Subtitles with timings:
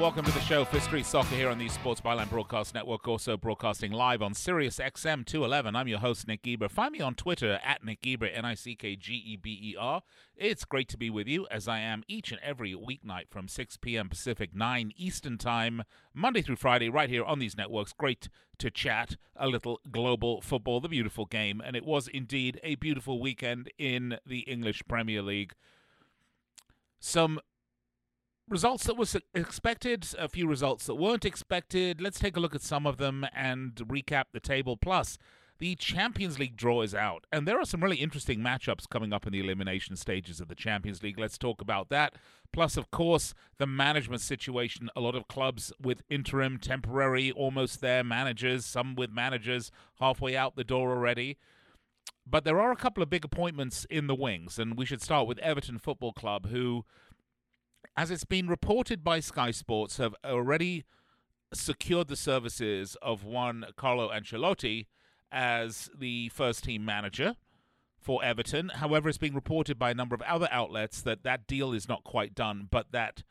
[0.00, 3.36] Welcome to the show, Fifth Street Soccer here on the Sports Byline Broadcast Network, also
[3.36, 5.74] broadcasting live on Sirius XM 211.
[5.74, 6.68] I'm your host, Nick Geber.
[6.68, 9.76] Find me on Twitter at Nick Geber, N I C K G E B E
[9.78, 10.02] R.
[10.36, 13.78] It's great to be with you, as I am each and every weeknight from 6
[13.78, 14.10] p.m.
[14.10, 15.82] Pacific, 9 Eastern Time,
[16.12, 17.94] Monday through Friday, right here on these networks.
[17.94, 18.28] Great
[18.58, 21.62] to chat a little global football, the beautiful game.
[21.64, 25.54] And it was indeed a beautiful weekend in the English Premier League.
[27.00, 27.40] Some
[28.48, 32.00] results that was expected, a few results that weren't expected.
[32.00, 34.76] Let's take a look at some of them and recap the table.
[34.76, 35.18] Plus,
[35.58, 39.26] the Champions League draw is out, and there are some really interesting matchups coming up
[39.26, 41.18] in the elimination stages of the Champions League.
[41.18, 42.14] Let's talk about that.
[42.52, 44.90] Plus, of course, the management situation.
[44.94, 50.56] A lot of clubs with interim, temporary, almost there managers, some with managers halfway out
[50.56, 51.38] the door already.
[52.28, 55.26] But there are a couple of big appointments in the wings, and we should start
[55.26, 56.84] with Everton Football Club, who
[57.96, 60.84] as it's been reported by Sky Sports, have already
[61.52, 64.86] secured the services of one Carlo Ancelotti
[65.32, 67.36] as the first team manager
[67.98, 68.68] for Everton.
[68.68, 72.04] However, it's being reported by a number of other outlets that that deal is not
[72.04, 73.22] quite done, but that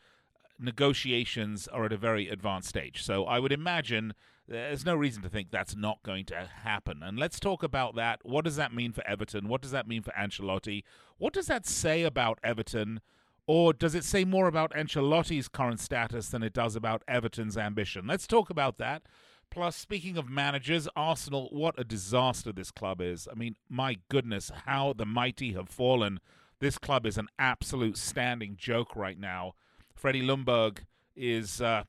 [0.60, 3.04] negotiations are at a very advanced stage.
[3.04, 4.14] So I would imagine
[4.48, 7.02] there's no reason to think that's not going to happen.
[7.04, 8.20] And let's talk about that.
[8.24, 9.48] What does that mean for Everton?
[9.48, 10.84] What does that mean for Ancelotti?
[11.18, 13.02] What does that say about Everton?
[13.48, 18.08] Or does it say more about Ancelotti's current status than it does about Everton's ambition?
[18.08, 19.04] Let's talk about that.
[19.52, 23.28] Plus, speaking of managers, Arsenal, what a disaster this club is.
[23.32, 26.20] I mean, my goodness, how the mighty have fallen.
[26.60, 29.54] This club is an absolute standing joke right now.
[29.94, 30.80] Freddie Ljungberg
[31.16, 31.84] is uh,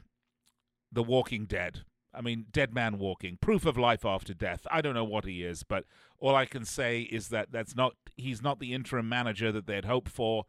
[0.92, 1.80] the walking dead.
[2.14, 4.66] I mean, dead man walking, proof of life after death.
[4.70, 5.84] I don't know what he is, but
[6.18, 9.84] all I can say is that that's not he's not the interim manager that they'd
[9.84, 10.44] hoped for.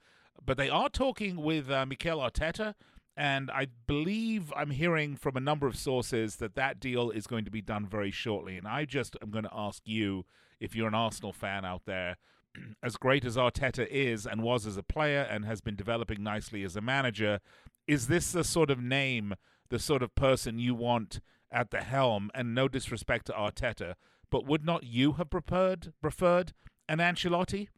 [0.45, 2.75] But they are talking with uh, Mikel Arteta,
[3.17, 7.45] and I believe I'm hearing from a number of sources that that deal is going
[7.45, 8.57] to be done very shortly.
[8.57, 10.25] And I just am going to ask you,
[10.59, 12.17] if you're an Arsenal fan out there,
[12.83, 16.63] as great as Arteta is and was as a player and has been developing nicely
[16.63, 17.39] as a manager,
[17.87, 19.33] is this the sort of name,
[19.69, 21.19] the sort of person you want
[21.51, 22.29] at the helm?
[22.35, 23.95] And no disrespect to Arteta,
[24.29, 26.53] but would not you have preferred preferred
[26.87, 27.69] an Ancelotti?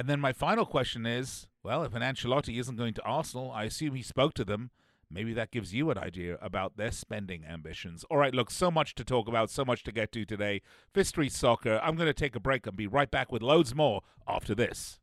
[0.00, 3.64] And then my final question is well, if an Ancelotti isn't going to Arsenal, I
[3.64, 4.70] assume he spoke to them.
[5.10, 8.02] Maybe that gives you an idea about their spending ambitions.
[8.04, 10.62] All right, look, so much to talk about, so much to get to today.
[10.94, 11.78] Fifth Soccer.
[11.82, 14.98] I'm going to take a break and be right back with loads more after this.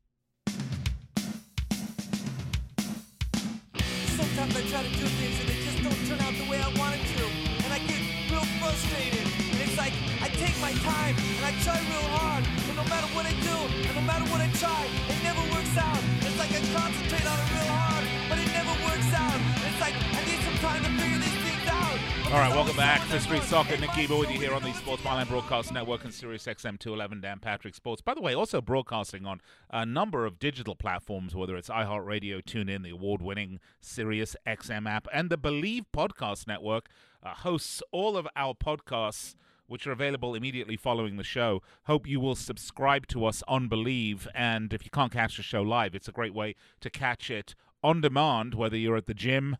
[3.76, 6.72] Sometimes I try to do things and they just don't turn out the way I
[6.72, 7.24] to.
[7.62, 8.00] And I get
[8.32, 9.28] real frustrated.
[9.52, 12.67] And it's like I take my time and I try real hard.
[12.78, 13.56] No matter what I do
[13.90, 15.98] and no matter what I try, it never works out.
[16.22, 19.34] It's like I concentrate on it real hard, but it never works out.
[19.66, 21.98] It's like I need some time to figure these things out.
[22.32, 23.76] All right, welcome back to Street Soccer.
[23.78, 27.20] Nick Geber with you here on the Sports Byline Broadcast Network and Sirius XM 211
[27.20, 28.00] Dan Patrick Sports.
[28.00, 29.40] By the way, also broadcasting on
[29.70, 35.30] a number of digital platforms, whether it's iHeartRadio, TuneIn, the award-winning Sirius XM app, and
[35.30, 36.86] the Bleav Podcast Network
[37.24, 39.34] uh, hosts all of our podcasts
[39.68, 41.62] which are available immediately following the show.
[41.84, 44.26] Hope you will subscribe to us on Bleav.
[44.34, 47.54] And if you can't catch the show live, it's a great way to catch it
[47.84, 49.56] on demand, whether you're at the gym,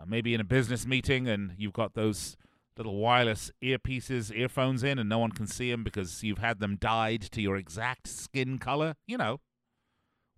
[0.00, 2.36] uh, maybe in a business meeting, and you've got those
[2.76, 6.76] little wireless earpieces, earphones in, and no one can see them because you've had them
[6.76, 8.94] dyed to your exact skin color.
[9.06, 9.40] You know,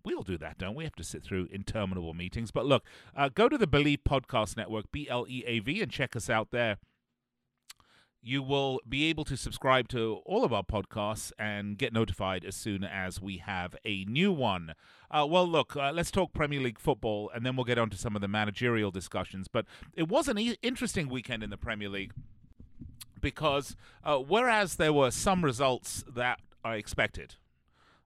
[0.03, 0.85] we all do that, don't we?
[0.85, 2.51] Have to sit through interminable meetings.
[2.51, 2.85] But look,
[3.15, 6.29] uh, go to the Bleav Podcast Network, B L E A V, and check us
[6.29, 6.77] out there
[8.21, 12.55] you will be able to subscribe to all of our podcasts and get notified as
[12.55, 14.73] soon as we have a new one.
[15.09, 17.97] Uh, well, look, uh, let's talk Premier League football and then we'll get on to
[17.97, 19.47] some of the managerial discussions.
[19.47, 22.13] But it was an e- interesting weekend in the Premier League
[23.21, 27.35] because uh, whereas there were some results that I expected,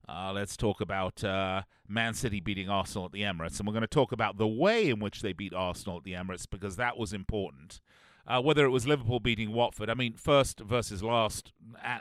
[0.07, 3.57] uh, let's talk about uh, Man City beating Arsenal at the Emirates.
[3.57, 6.13] And we're going to talk about the way in which they beat Arsenal at the
[6.13, 7.79] Emirates because that was important
[8.27, 9.89] uh, whether it was Liverpool beating Watford.
[9.89, 11.51] I mean, first versus last,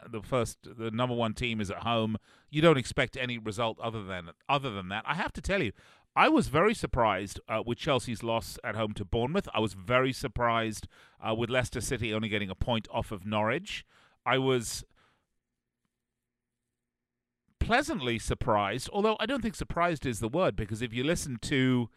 [0.09, 2.17] the first, the number one team is at home.
[2.51, 5.05] You don't expect any result other than other than that.
[5.07, 5.73] I have to tell you,
[6.15, 9.49] I was very surprised uh, with Chelsea's loss at home to Bournemouth.
[9.55, 10.87] I was very surprised
[11.27, 13.85] uh, with Leicester City only getting a point off of Norwich.
[14.25, 14.85] I was
[17.59, 21.89] pleasantly surprised, although I don't think surprised is the word because if you listen to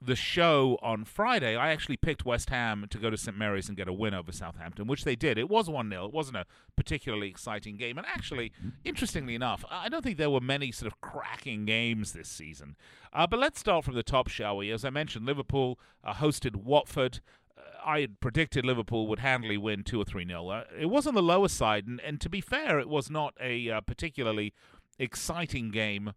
[0.00, 3.76] the show on Friday, I actually picked West Ham to go to St Mary's and
[3.76, 5.38] get a win over Southampton, which they did.
[5.38, 6.06] It was 1 0.
[6.06, 6.46] It wasn't a
[6.76, 7.96] particularly exciting game.
[7.96, 8.52] And actually,
[8.84, 12.76] interestingly enough, I don't think there were many sort of cracking games this season.
[13.12, 14.70] Uh, but let's start from the top, shall we?
[14.70, 17.20] As I mentioned, Liverpool uh, hosted Watford.
[17.56, 20.48] Uh, I had predicted Liverpool would handily win 2 or 3 0.
[20.48, 23.34] Uh, it was on the lower side, and, and to be fair, it was not
[23.40, 24.52] a uh, particularly
[24.98, 26.12] exciting game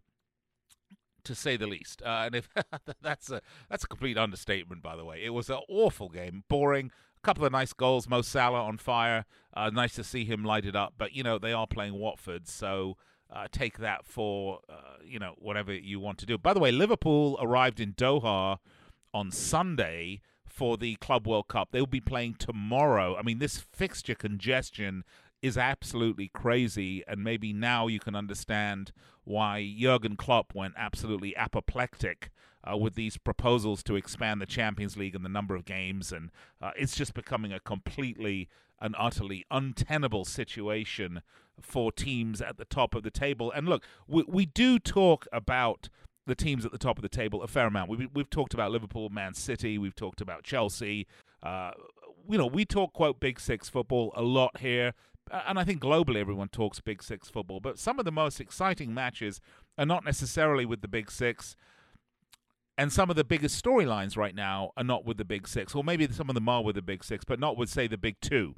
[1.24, 2.02] to say the least.
[2.02, 2.48] Uh, and if
[3.02, 5.22] that's a that's a complete understatement, by the way.
[5.22, 6.90] It was an awful game, boring.
[7.16, 8.08] A couple of nice goals.
[8.08, 9.26] Mo Salah on fire.
[9.54, 10.94] Uh, nice to see him light it up.
[10.96, 12.96] But you know they are playing Watford, so
[13.32, 16.38] uh, take that for uh, you know whatever you want to do.
[16.38, 18.58] By the way, Liverpool arrived in Doha
[19.12, 21.68] on Sunday for the Club World Cup.
[21.70, 23.16] They will be playing tomorrow.
[23.16, 25.04] I mean, this fixture congestion
[25.42, 28.92] is absolutely crazy, and maybe now you can understand
[29.24, 32.30] why Jurgen Klopp went absolutely apoplectic
[32.62, 36.30] uh, with these proposals to expand the Champions League and the number of games, and
[36.60, 38.48] uh, it's just becoming a completely
[38.80, 41.22] and utterly untenable situation
[41.60, 43.52] for teams at the top of the table.
[43.52, 45.88] And look, we, we do talk about
[46.26, 47.90] the teams at the top of the table a fair amount.
[47.90, 51.06] We've, we've talked about Liverpool, Man City, we've talked about Chelsea.
[51.42, 51.72] Uh,
[52.28, 54.94] you know, we talk quote Big Six football a lot here
[55.30, 58.92] and I think globally everyone talks Big Six football, but some of the most exciting
[58.92, 59.40] matches
[59.78, 61.56] are not necessarily with the Big Six.
[62.78, 65.84] And some of the biggest storylines right now are not with the Big Six, or
[65.84, 68.16] maybe some of them are with the Big Six, but not with, say, the Big
[68.20, 68.54] Two.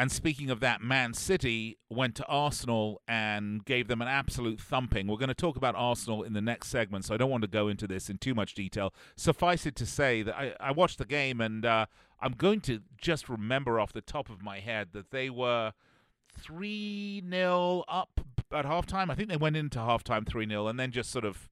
[0.00, 5.06] And speaking of that, Man City went to Arsenal and gave them an absolute thumping.
[5.06, 7.48] We're going to talk about Arsenal in the next segment, so I don't want to
[7.48, 8.94] go into this in too much detail.
[9.14, 11.84] Suffice it to say that I, I watched the game and uh,
[12.18, 15.74] I'm going to just remember off the top of my head that they were
[16.32, 19.10] 3 0 up at halftime.
[19.10, 21.50] I think they went into halftime 3 0 and then just sort of.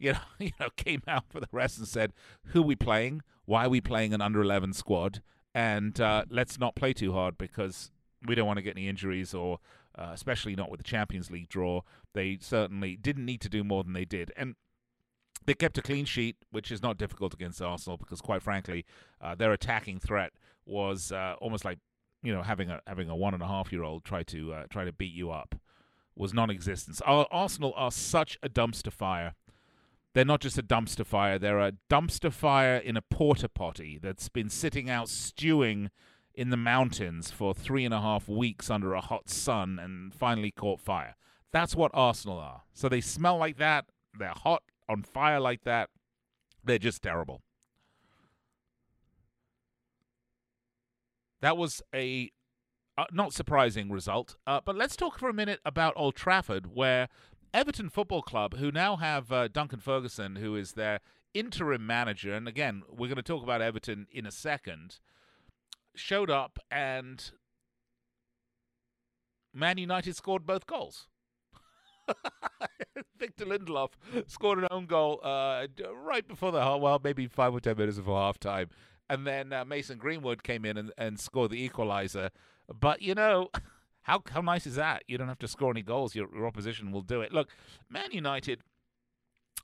[0.00, 2.12] You know, you know, came out for the rest and said,
[2.46, 3.22] "Who are we playing?
[3.44, 5.22] Why are we playing an under eleven squad?
[5.54, 7.90] And uh, let's not play too hard because
[8.26, 9.58] we don't want to get any injuries or
[9.96, 11.82] uh, especially not with the Champions League draw.
[12.14, 14.32] They certainly didn't need to do more than they did.
[14.36, 14.54] And
[15.44, 18.84] they kept a clean sheet, which is not difficult against Arsenal because, quite frankly,
[19.20, 20.32] uh, their attacking threat
[20.64, 21.78] was uh, almost like
[22.22, 24.64] you know having a having a one and a half year old try to uh,
[24.70, 25.56] try to beat you up
[26.14, 27.00] was non-existent.
[27.06, 29.34] Arsenal are such a dumpster fire
[30.14, 34.28] they're not just a dumpster fire, they're a dumpster fire in a porta potty that's
[34.28, 35.90] been sitting out stewing
[36.34, 40.50] in the mountains for three and a half weeks under a hot sun and finally
[40.50, 41.16] caught fire.
[41.52, 42.62] That's what Arsenal are.
[42.72, 43.86] So they smell like that,
[44.18, 45.90] they're hot, on fire like that.
[46.64, 47.42] They're just terrible.
[51.40, 52.30] That was a
[52.96, 54.36] uh, not surprising result.
[54.46, 57.08] Uh, but let's talk for a minute about Old Trafford, where
[57.54, 61.00] Everton Football Club, who now have uh, Duncan Ferguson, who is their
[61.34, 64.98] interim manager, and again, we're going to talk about Everton in a second,
[65.94, 67.32] showed up and
[69.54, 71.08] Man United scored both goals.
[73.18, 73.90] Victor Lindelof
[74.26, 78.18] scored an own goal uh, right before the well, maybe five or ten minutes before
[78.18, 78.70] half time.
[79.08, 82.30] And then uh, Mason Greenwood came in and, and scored the equalizer.
[82.72, 83.50] But, you know,
[84.02, 85.04] how how nice is that?
[85.06, 86.14] You don't have to score any goals.
[86.14, 87.32] Your, your opposition will do it.
[87.32, 87.48] Look,
[87.88, 88.60] Man United.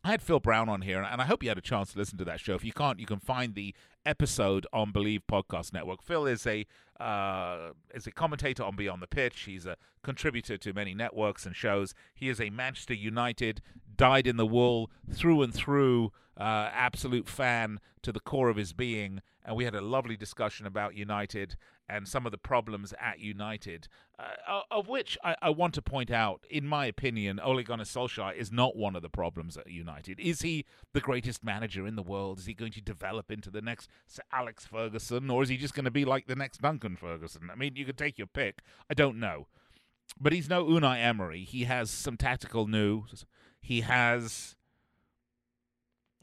[0.04, 2.18] I had Phil Brown on here, and I hope you had a chance to listen
[2.18, 2.54] to that show.
[2.54, 3.74] If you can't, you can find the
[4.06, 6.02] episode on Bleav Podcast Network.
[6.02, 6.66] Phil is a
[7.00, 9.40] uh, is a commentator on Beyond the Pitch.
[9.40, 11.94] He's a contributor to many networks and shows.
[12.14, 13.60] He is a Manchester United,
[13.96, 18.72] dyed in the wool through and through, uh, absolute fan to the core of his
[18.72, 19.20] being.
[19.44, 21.56] And we had a lovely discussion about United
[21.88, 26.10] and some of the problems at United, uh, of which I, I, want to point
[26.10, 30.20] out, in my opinion, Ole Gunnar Solskjaer is not one of the problems at United.
[30.20, 32.38] Is he the greatest manager in the world?
[32.38, 33.88] Is he going to develop into the next
[34.32, 37.48] Alex Ferguson, or is he just going to be like the next Duncan Ferguson?
[37.50, 38.60] I mean, you could take your pick.
[38.90, 39.46] I don't know.
[40.20, 41.44] But he's no Unai Emery.
[41.44, 43.24] He has some tactical news.
[43.60, 44.56] He has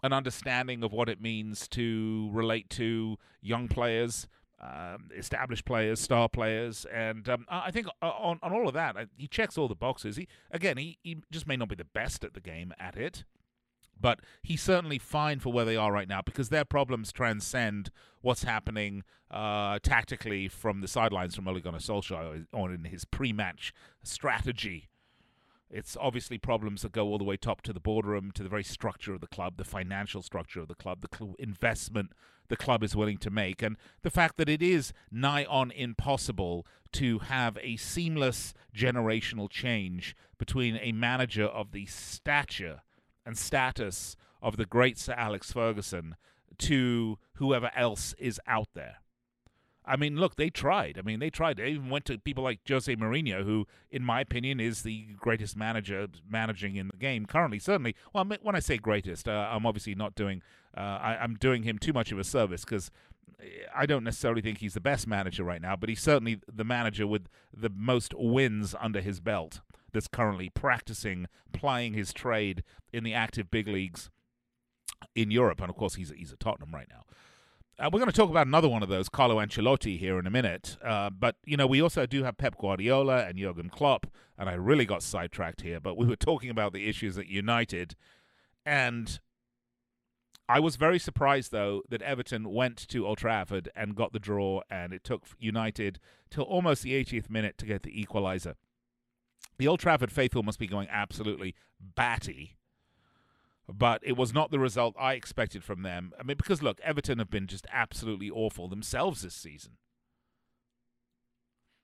[0.03, 4.27] an understanding of what it means to relate to young players
[4.65, 9.27] um, established players, star players, and um, I think on, on all of that, he
[9.27, 10.15] checks all the boxes.
[10.15, 13.25] He again, he, he just may not be the best at the game at it,
[13.99, 17.91] but he's certainly fine for where they are right now because their problems transcend
[18.21, 23.73] what's happening uh, tactically from the sidelines from Ole Gunnar Solskjaer on in his pre-match
[24.03, 24.89] strategy.
[25.69, 28.63] It's obviously problems that go all the way top to the boardroom, to the very
[28.63, 32.11] structure of the club, the financial structure of the club, the cl- investment
[32.47, 36.65] the club is willing to make, and the fact that it is nigh on impossible
[36.91, 42.81] to have a seamless generational change between a manager of the stature
[43.25, 46.15] and status of the great Sir Alex Ferguson
[46.59, 48.97] to whoever else is out there.
[49.87, 50.97] I mean, look, they tried.
[50.97, 51.57] I mean, they tried.
[51.57, 55.55] They even went to people like Jose Mourinho, who, in my opinion, is the greatest
[55.55, 57.59] manager managing in the game currently.
[57.59, 60.41] Certainly, well, when I say greatest, uh, I'm obviously not doing.
[60.75, 62.91] Uh, I, I'm doing him too much of a service because
[63.75, 67.07] I don't necessarily think he's the best manager right now, but he's certainly the manager
[67.07, 69.61] with the most wins under his belt
[69.93, 74.09] that's currently practicing, plying his trade in the active big leagues
[75.15, 75.61] in Europe.
[75.61, 77.03] And of course, he's, he's at Tottenham right now.
[77.77, 80.31] Uh, we're going to talk about another one of those, Carlo Ancelotti, here in a
[80.31, 80.77] minute.
[80.81, 84.53] Uh, but, you know, we also do have Pep Guardiola and Jurgen Klopp, and I
[84.53, 87.97] really got sidetracked here, but we were talking about the issues at United.
[88.65, 89.19] And
[90.47, 94.61] I was very surprised, though, that Everton went to Old Trafford and got the draw,
[94.69, 98.55] and it took United till almost the 80th minute to get the equaliser.
[99.57, 102.55] The Old Trafford faithful must be going absolutely batty,
[103.71, 106.13] but it was not the result I expected from them.
[106.19, 109.73] I mean, because look, Everton have been just absolutely awful themselves this season.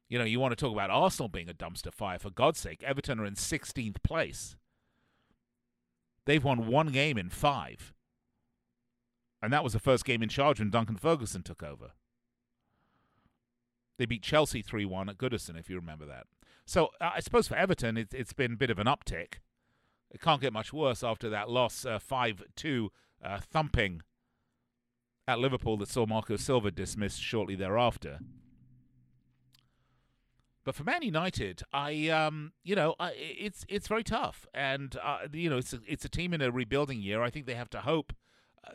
[0.08, 2.84] You know, you want to talk about Arsenal being a dumpster fire, for God's sake.
[2.84, 4.58] Everton are in 16th place.
[6.26, 7.94] They've won one game in five.
[9.42, 11.92] And that was the first game in charge when Duncan Ferguson took over.
[13.98, 16.26] They beat Chelsea 3 1 at Goodison, if you remember that.
[16.66, 19.36] So I suppose for Everton, it, has been a bit of an uptick.
[20.12, 22.92] It can't get much worse after that loss uh, 5 uh, 2
[23.24, 24.02] uh, thumping
[25.28, 28.20] at Liverpool that saw Marco Silva dismissed shortly thereafter.
[30.64, 35.20] But for Man United, I um, you know, I, it's it's very tough, and uh,
[35.34, 37.24] you know, it's a, it's a team in a rebuilding year.
[37.24, 38.14] I think they have to hope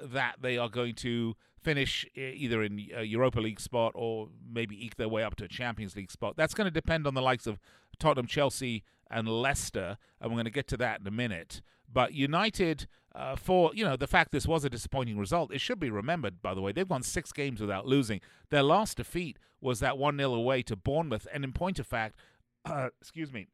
[0.02, 4.96] that they are going to finish either in a Europa League spot or maybe eke
[4.96, 6.34] their way up to a Champions League spot.
[6.36, 7.60] That's going to depend on the likes of
[7.98, 11.60] Tottenham, Chelsea, and Leicester, and we're going to get to that in a minute.
[11.92, 15.80] But United, uh, for you know the fact this was a disappointing result, it should
[15.80, 16.42] be remembered.
[16.42, 18.20] By the way, they've gone six games without losing.
[18.50, 22.16] Their last defeat was that one 0 away to Bournemouth, and in point of fact,
[22.64, 23.46] uh, excuse me,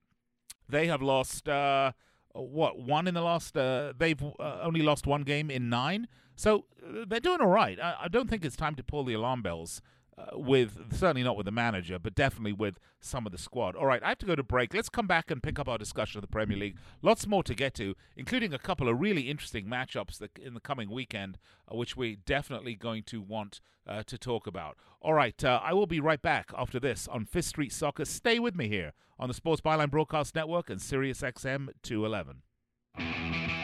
[0.68, 1.48] they have lost.
[1.48, 1.92] Uh,
[2.34, 3.56] what one in the last?
[3.56, 7.78] Uh, they've uh, only lost one game in nine, so uh, they're doing all right.
[7.78, 9.82] I, I, don't think it's time to pull the alarm bells.
[10.18, 13.74] Uh, with certainly not with the manager, but definitely with some of the squad.
[13.74, 14.74] All right, I have to go to break.
[14.74, 16.76] Let's come back and pick up our discussion of the Premier League.
[17.00, 20.60] Lots more to get to, including a couple of really interesting matchups that, in the
[20.60, 24.76] coming weekend, uh, which we're definitely going to want uh, to talk about.
[25.00, 28.04] All right, uh, I will be right back after this on Fifth Street Soccer.
[28.04, 33.61] Stay with me here on the Sports Byline Broadcast Network and Sirius XM 211.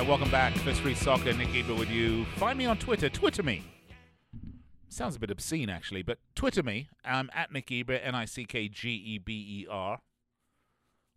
[0.00, 0.54] Right, welcome back.
[0.54, 2.24] Fifth Street Soccer, Nick Geber with you.
[2.36, 3.10] Find me on Twitter.
[3.10, 3.62] Twitter me.
[4.88, 6.88] Sounds a bit obscene, actually, but Twitter me.
[7.04, 10.00] I'm at Nick Geber, N I C K G E B E R.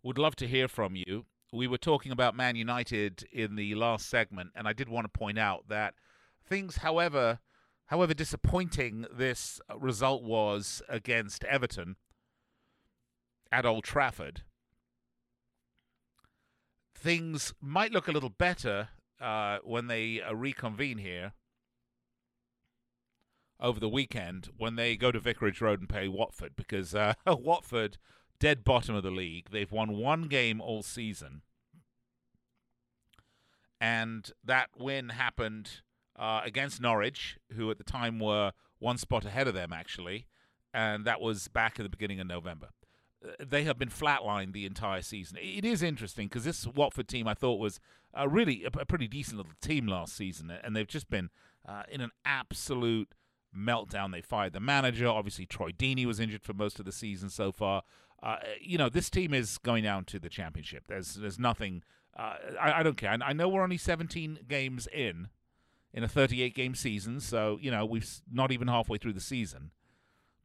[0.02, 1.24] Would love to hear from you.
[1.50, 5.18] We were talking about Man United in the last segment, and I did want to
[5.18, 5.94] point out that
[6.46, 7.38] things, however,
[7.86, 11.96] however disappointing this result was against Everton
[13.50, 14.42] at Old Trafford,
[17.04, 18.88] things might look a little better
[19.20, 21.34] uh, when they uh, reconvene here
[23.60, 27.98] over the weekend when they go to Vicarage Road and play Watford because uh, Watford,
[28.40, 31.42] dead bottom of the league, they've won one game all season.
[33.78, 35.82] And that win happened
[36.18, 40.26] uh, against Norwich, who at the time were one spot ahead of them, actually.
[40.72, 42.70] And that was back at the beginning of November
[43.38, 45.38] they have been flatlined the entire season.
[45.40, 47.80] It is interesting because this Watford team I thought was
[48.18, 51.30] uh, really a, a, pretty decent little team last season, and they've just been
[51.66, 53.14] uh, in an absolute
[53.56, 54.12] meltdown.
[54.12, 55.08] They fired the manager.
[55.08, 57.82] Obviously, Troy Deeney was injured for most of the season so far.
[58.22, 60.84] Uh, you know, this team is going down to the championship.
[60.88, 61.82] There's there's nothing.
[62.16, 63.10] Uh, I, I, don't care.
[63.10, 65.28] I know we're only 17 games in
[65.92, 69.72] in a 38 game season, so you know we've not even halfway through the season.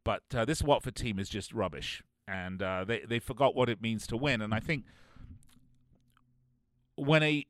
[0.02, 3.82] But uh, this Watford team is just rubbish and uh, they they forgot what it
[3.82, 4.40] means to win.
[4.40, 4.84] And I think
[6.94, 7.46] when a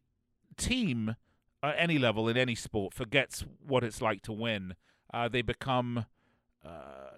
[0.57, 1.17] team
[1.63, 4.75] at any level in any sport forgets what it's like to win,
[5.13, 6.07] uh, they become.
[6.65, 7.17] Uh,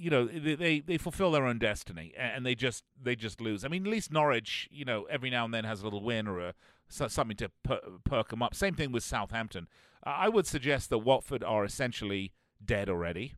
[0.00, 3.64] you know they they fulfill their own destiny and they just they just lose.
[3.64, 6.28] I mean, at least Norwich, you know, every now and then has a little win
[6.28, 6.54] or a
[6.88, 8.54] something to per, perk them up.
[8.54, 9.66] Same thing with Southampton.
[10.04, 12.32] I would suggest that Watford are essentially
[12.64, 13.34] dead already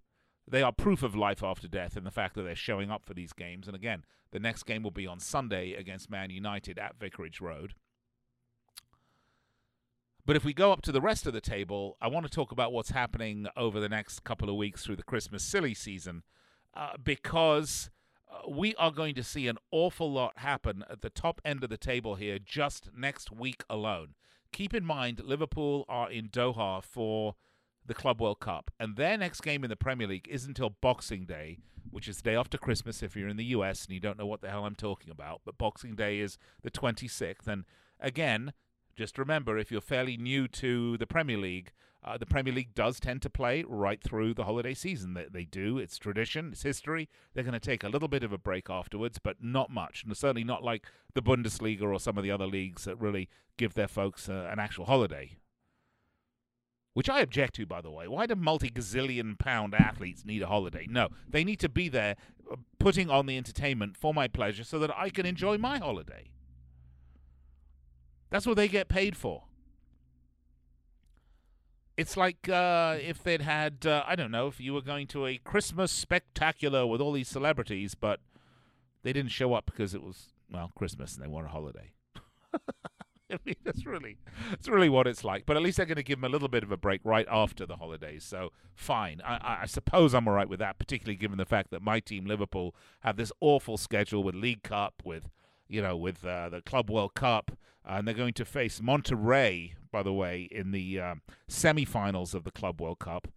[0.50, 3.14] they are proof of life after death in the fact that they're showing up for
[3.14, 3.66] these games.
[3.66, 7.74] And again, the next game will be on Sunday against Man United at Vicarage Road.
[10.26, 12.52] But if we go up to the rest of the table, I want to talk
[12.52, 16.22] about what's happening over the next couple of weeks through the Christmas silly season
[16.74, 17.90] uh, because
[18.30, 21.70] uh, we are going to see an awful lot happen at the top end of
[21.70, 24.14] the table here just next week alone.
[24.52, 27.34] Keep in mind, Liverpool are in Doha for
[27.90, 31.24] the Club World Cup, and their next game in the Premier League isn't until Boxing
[31.24, 31.58] Day,
[31.90, 34.26] which is the day after Christmas if you're in the US and you don't know
[34.26, 35.40] what the hell I'm talking about.
[35.44, 37.64] But Boxing Day is the 26th, and
[37.98, 38.52] again,
[38.94, 41.72] just remember if you're fairly new to the Premier League,
[42.04, 45.14] uh, the Premier League does tend to play right through the holiday season.
[45.14, 45.78] They, they do.
[45.78, 46.50] It's tradition.
[46.52, 47.08] It's history.
[47.34, 50.04] They're going to take a little bit of a break afterwards, but not much.
[50.04, 53.74] And certainly not like the Bundesliga or some of the other leagues that really give
[53.74, 55.38] their folks uh, an actual holiday.
[56.92, 58.08] Which I object to, by the way.
[58.08, 60.86] Why do multi gazillion pound athletes need a holiday?
[60.88, 62.16] No, they need to be there
[62.50, 66.32] uh, putting on the entertainment for my pleasure so that I can enjoy my holiday.
[68.30, 69.44] That's what they get paid for.
[71.96, 75.26] It's like uh, if they'd had, uh, I don't know, if you were going to
[75.26, 78.20] a Christmas spectacular with all these celebrities, but
[79.02, 81.92] they didn't show up because it was, well, Christmas and they want a holiday.
[83.32, 84.18] I mean, that's really,
[84.50, 85.46] that's really what it's like.
[85.46, 87.26] But at least they're going to give them a little bit of a break right
[87.30, 88.24] after the holidays.
[88.24, 89.20] So fine.
[89.24, 92.26] I, I suppose I'm all right with that, particularly given the fact that my team,
[92.26, 95.30] Liverpool, have this awful schedule with League Cup, with
[95.68, 97.52] you know, with uh, the Club World Cup,
[97.84, 102.50] and they're going to face Monterrey, by the way, in the um, semi-finals of the
[102.50, 103.28] Club World Cup,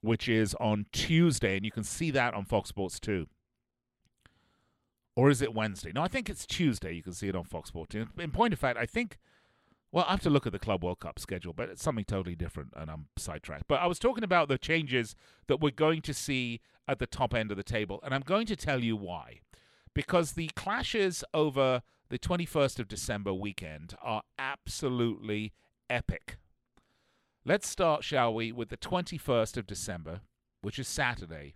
[0.00, 3.28] which is on Tuesday, and you can see that on Fox Sports 2.
[5.16, 5.92] Or is it Wednesday?
[5.94, 6.94] No, I think it's Tuesday.
[6.94, 8.06] You can see it on Fox Sports 2.
[8.18, 9.16] In point of fact, I think,
[9.90, 12.36] well, I have to look at the Club World Cup schedule, but it's something totally
[12.36, 13.64] different, and I'm sidetracked.
[13.66, 15.16] But I was talking about the changes
[15.48, 18.46] that we're going to see at the top end of the table, and I'm going
[18.46, 19.40] to tell you why
[19.96, 21.80] because the clashes over
[22.10, 25.54] the 21st of December weekend are absolutely
[25.88, 26.36] epic.
[27.46, 30.20] Let's start, shall we, with the 21st of December,
[30.60, 31.54] which is Saturday.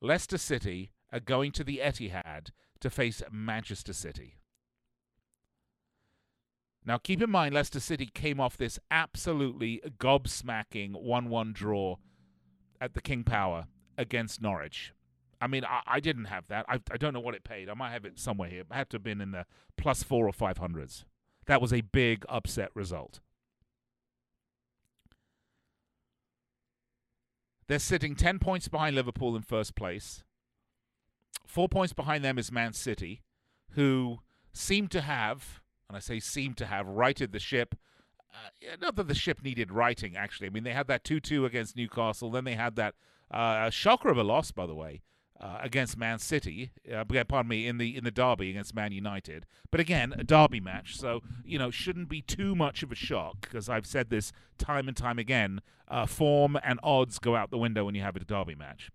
[0.00, 4.36] Leicester City are going to the Etihad to face Manchester City.
[6.84, 11.96] Now, keep in mind, Leicester City came off this absolutely gobsmacking 1 1 draw
[12.80, 13.66] at the King Power
[13.98, 14.92] against Norwich.
[15.40, 16.64] I mean, I, I didn't have that.
[16.68, 17.68] I, I don't know what it paid.
[17.68, 18.60] I might have it somewhere here.
[18.60, 19.44] It had to have been in the
[19.76, 21.04] plus four or five hundreds.
[21.46, 23.20] That was a big upset result.
[27.68, 30.24] They're sitting 10 points behind Liverpool in first place.
[31.46, 33.22] Four points behind them is Man City,
[33.70, 34.18] who
[34.52, 37.74] seem to have, and I say seem to have, righted the ship.
[38.32, 40.46] Uh, not that the ship needed righting, actually.
[40.46, 42.30] I mean, they had that 2 2 against Newcastle.
[42.30, 42.94] Then they had that
[43.30, 45.02] uh, shocker of a loss, by the way,
[45.40, 46.72] uh, against Man City.
[46.92, 49.46] Uh, pardon me, in the in the derby against Man United.
[49.70, 53.40] But again, a derby match, so you know shouldn't be too much of a shock
[53.40, 55.60] because I've said this time and time again.
[55.90, 58.90] Uh, form and odds go out the window when you have a derby match.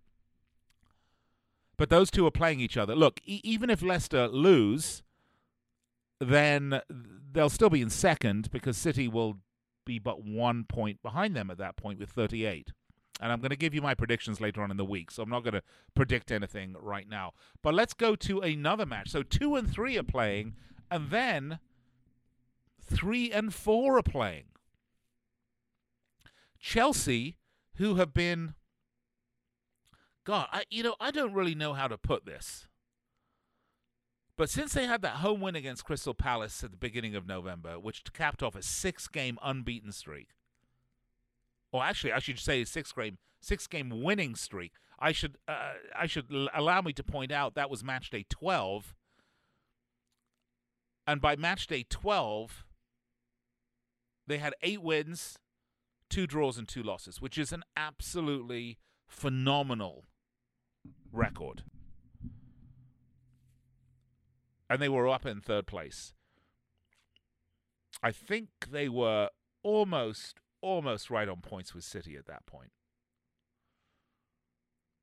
[1.78, 2.96] But those two are playing each other.
[2.96, 5.04] Look, e- even if Leicester lose,
[6.20, 6.82] then
[7.32, 9.40] they'll still be in second because City will
[9.86, 12.72] be but one point behind them at that point with 38
[13.24, 15.30] and I'm going to give you my predictions later on in the week, so I'm
[15.30, 15.62] not going to
[15.96, 17.32] predict anything right now.
[17.62, 19.10] But let's go to another match.
[19.10, 20.56] So two and three are playing,
[20.90, 21.60] and then
[22.82, 24.46] three and four are playing.
[26.60, 27.38] Chelsea,
[27.76, 28.56] who have been,
[30.26, 32.68] God, I you know I don't really know how to put this.
[34.36, 37.80] But since they had that home win against Crystal Palace at the beginning of November,
[37.80, 40.30] which capped off a six game unbeaten streak,
[41.72, 44.74] or actually, I should say a six game six game winning streak.
[45.00, 48.96] I should uh, I should allow me to point out that was match day twelve,
[51.06, 52.66] and by match day twelve,
[54.26, 55.38] they had eight wins,
[56.10, 60.06] two draws, and two losses, which is an absolutely phenomenal
[61.14, 61.64] record.
[64.70, 66.14] And they were up in third place.
[68.02, 69.30] I think they were
[69.62, 72.72] almost almost right on points with City at that point.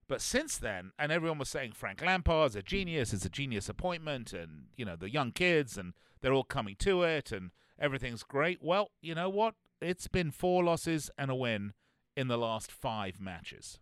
[0.09, 4.33] But since then, and everyone was saying Frank Lampard's a genius, it's a genius appointment,
[4.33, 8.59] and you know the young kids, and they're all coming to it, and everything's great.
[8.61, 9.55] Well, you know what?
[9.81, 11.75] It's been four losses and a win
[12.17, 13.79] in the last five matches.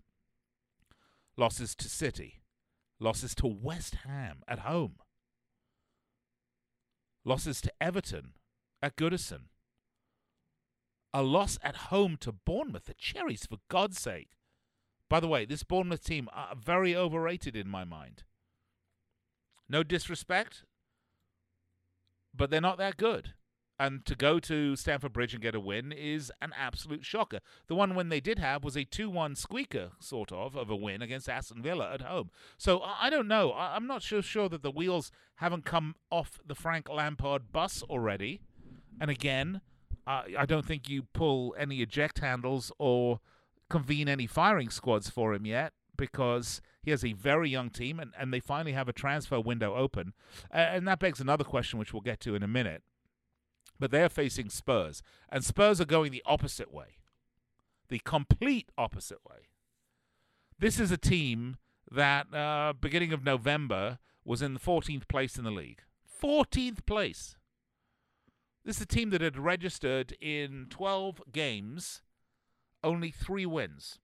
[1.38, 2.42] Losses to City,
[2.98, 4.96] losses to West Ham at home,
[7.24, 8.32] losses to Everton
[8.82, 9.42] at Goodison,
[11.14, 12.86] a loss at home to Bournemouth.
[12.86, 14.30] The Cherries, for God's sake.
[15.08, 18.24] By the way, this Bournemouth team are very overrated in my mind.
[19.68, 20.64] No disrespect,
[22.34, 23.34] but they're not that good.
[23.78, 27.38] And to go to Stamford Bridge and get a win is an absolute shocker.
[27.68, 30.76] The one win they did have was a 2 1 squeaker, sort of, of a
[30.76, 32.30] win against Aston Villa at home.
[32.56, 33.54] So I don't know.
[33.54, 38.40] I'm not so sure that the wheels haven't come off the Frank Lampard bus already.
[39.00, 39.60] And again,
[40.06, 43.20] I don't think you pull any eject handles or
[43.68, 48.12] convene any firing squads for him yet because he has a very young team and,
[48.18, 50.14] and they finally have a transfer window open.
[50.50, 52.82] And that begs another question, which we'll get to in a minute.
[53.78, 56.98] But they're facing Spurs, and Spurs are going the opposite way
[57.88, 59.48] the complete opposite way.
[60.58, 61.56] This is a team
[61.90, 65.82] that, uh, beginning of November, was in the 14th place in the league.
[66.22, 67.36] 14th place.
[68.64, 72.02] This is a team that had registered in 12 games
[72.84, 73.98] only three wins.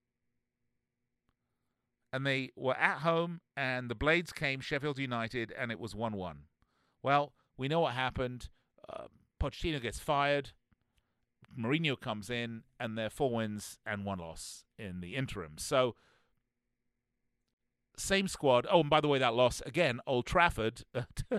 [2.12, 6.14] And they were at home, and the Blades came, Sheffield United, and it was 1
[6.14, 6.44] 1.
[7.02, 8.48] Well, we know what happened.
[8.88, 9.08] Uh,
[9.44, 10.50] Pochettino gets fired.
[11.58, 15.52] Mourinho comes in, and they're four wins and one loss in the interim.
[15.58, 15.94] So
[17.96, 18.66] same squad.
[18.70, 20.84] Oh, and by the way, that loss again, Old Trafford.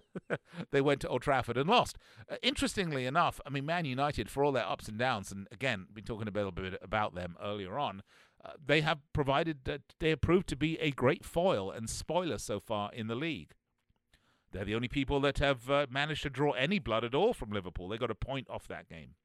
[0.71, 1.97] they went to Old Trafford and lost.
[2.29, 5.87] Uh, interestingly enough, I mean, Man United, for all their ups and downs, and again,
[5.93, 8.03] been talking a little bit about them earlier on.
[8.43, 12.37] Uh, they have provided that they have proved to be a great foil and spoiler
[12.37, 13.53] so far in the league.
[14.55, 17.51] They're the only people that have uh, managed to draw any blood at all from
[17.51, 17.89] Liverpool.
[17.89, 19.15] They got a point off that game.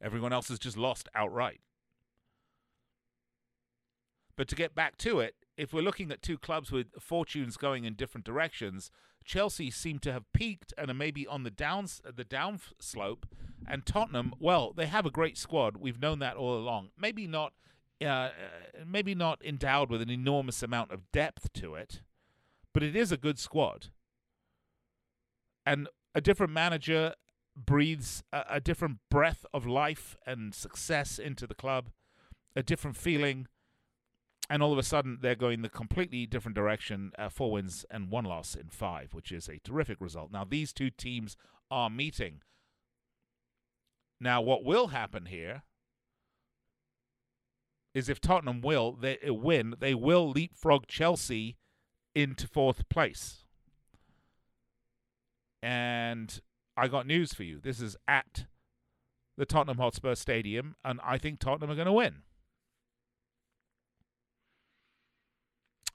[0.00, 1.60] Everyone else has just lost outright.
[4.36, 7.84] But to get back to it, if we're looking at two clubs with fortunes going
[7.84, 8.92] in different directions,
[9.24, 13.26] Chelsea seem to have peaked and are maybe on the down the down slope,
[13.66, 15.76] and Tottenham, well, they have a great squad.
[15.78, 16.90] We've known that all along.
[16.96, 17.54] Maybe not,
[18.04, 18.30] uh,
[18.86, 22.02] maybe not endowed with an enormous amount of depth to it,
[22.72, 23.88] but it is a good squad.
[25.66, 27.14] And a different manager
[27.56, 31.90] breathes a, a different breath of life and success into the club,
[32.56, 33.46] a different feeling
[34.50, 37.12] and all of a sudden they're going the completely different direction.
[37.16, 40.32] Uh, four wins and one loss in five, which is a terrific result.
[40.32, 41.36] Now these two teams
[41.70, 42.42] are meeting.
[44.20, 45.62] Now what will happen here
[47.94, 51.56] is if Tottenham will they uh, win, they will leapfrog Chelsea
[52.14, 53.44] into fourth place.
[55.62, 56.40] And
[56.76, 57.60] I got news for you.
[57.60, 58.46] This is at
[59.36, 62.22] the Tottenham Hotspur Stadium, and I think Tottenham are going to win.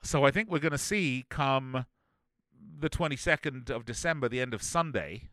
[0.03, 1.85] So I think we're going to see come
[2.79, 5.29] the 22nd of December, the end of Sunday,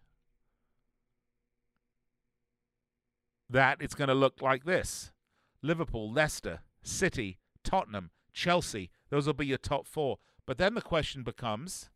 [3.50, 5.12] that it's going to look like this
[5.60, 8.90] Liverpool, Leicester, City, Tottenham, Chelsea.
[9.10, 10.18] Those will be your top four.
[10.46, 11.90] But then the question becomes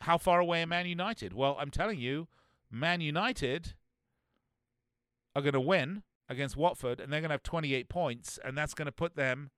[0.00, 1.32] how far away are Man United?
[1.32, 2.28] Well, I'm telling you,
[2.70, 3.74] Man United
[5.34, 8.74] are going to win against Watford, and they're going to have 28 points, and that's
[8.74, 9.50] going to put them.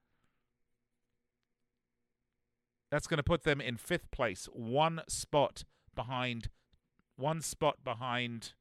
[2.90, 6.50] That's going to put them in fifth place, one spot behind,
[7.16, 8.52] one spot behind.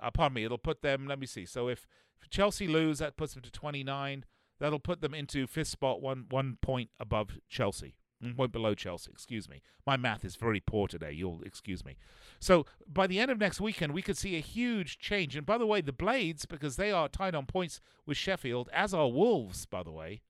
[0.00, 0.44] Uh, pardon me.
[0.44, 1.06] It'll put them.
[1.06, 1.44] Let me see.
[1.44, 1.86] So if,
[2.20, 4.24] if Chelsea lose, that puts them to 29.
[4.62, 7.96] That'll put them into fifth spot, one one point above Chelsea.
[8.24, 9.60] Mm, point below Chelsea, excuse me.
[9.84, 11.10] My math is very poor today.
[11.10, 11.96] You'll excuse me.
[12.38, 15.34] So by the end of next weekend, we could see a huge change.
[15.34, 18.94] And by the way, the Blades, because they are tied on points with Sheffield, as
[18.94, 20.22] are Wolves, by the way.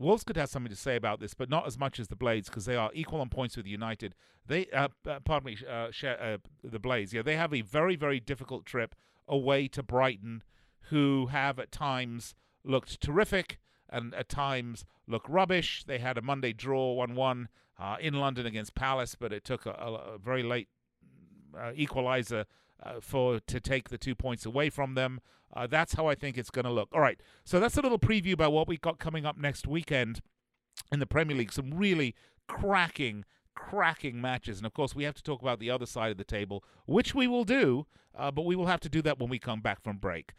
[0.00, 2.48] Wolves could have something to say about this, but not as much as the Blades
[2.48, 4.16] because they are equal on points with United.
[4.44, 7.14] They, uh, uh, pardon me, uh, uh, the Blades.
[7.14, 8.96] Yeah, they have a very, very difficult trip
[9.28, 10.42] away to Brighton,
[10.90, 12.34] who have at times
[12.68, 15.84] looked terrific and at times look rubbish.
[15.84, 19.66] They had a Monday draw 1 1 uh, in London against Palace, but it took
[19.66, 20.68] a, a, a very late
[21.58, 22.44] uh, equalizer
[22.82, 25.20] uh, for to take the two points away from them.
[25.54, 26.90] Uh, that's how I think it's going to look.
[26.92, 30.20] All right, so that's a little preview about what we got coming up next weekend
[30.92, 31.52] in the Premier League.
[31.52, 32.14] Some really
[32.46, 34.58] cracking cracking matches.
[34.58, 37.12] And of course, we have to talk about the other side of the table, which
[37.12, 39.82] we will do, uh, but we will have to do that when we come back
[39.82, 40.32] from break.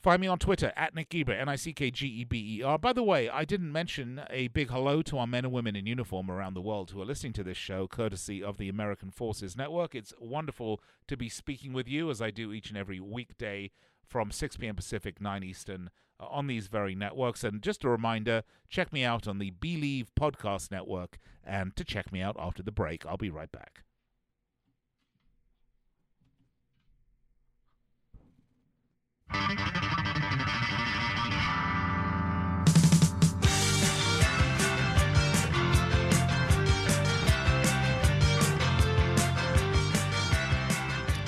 [0.00, 2.62] Find me on Twitter at Nick Geber, N I C K G E B E
[2.62, 2.78] R.
[2.78, 5.86] By the way, I didn't mention a big hello to our men and women in
[5.86, 9.56] uniform around the world who are listening to this show, courtesy of the American Forces
[9.56, 9.96] Network.
[9.96, 13.72] It's wonderful to be speaking with you as I do each and every weekday
[14.06, 14.76] from 6 p.m.
[14.76, 17.42] Pacific, 9 Eastern uh, on these very networks.
[17.42, 22.12] And just a reminder check me out on the Bleav Podcast Network and to check
[22.12, 23.04] me out after the break.
[23.04, 23.82] I'll be right back.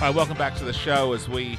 [0.00, 1.58] All right, welcome back to the show as we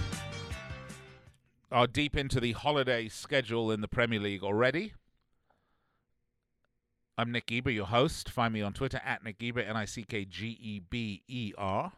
[1.72, 4.94] are deep into the holiday schedule in the Premier League already.
[7.20, 8.32] I'm Nick Geber, your host.
[8.32, 11.54] Find me on Twitter at Nick Geber, N I C K G E B E
[11.56, 11.92] R.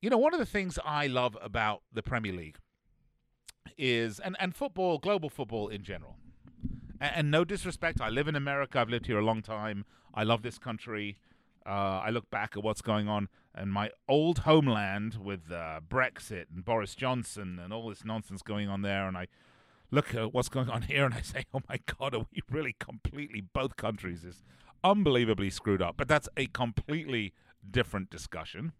[0.00, 2.56] You know, one of the things I love about the Premier League
[3.76, 6.16] is, and, and football, global football in general,
[7.02, 10.22] and, and no disrespect, I live in America, I've lived here a long time, I
[10.22, 11.18] love this country.
[11.66, 16.46] Uh, I look back at what's going on in my old homeland with uh, Brexit
[16.54, 19.28] and Boris Johnson and all this nonsense going on there, and I
[19.90, 22.74] look at what's going on here and I say, oh my God, are we really
[22.78, 24.42] completely, both countries is
[24.82, 25.96] unbelievably screwed up.
[25.96, 27.32] But that's a completely
[27.68, 28.72] different discussion.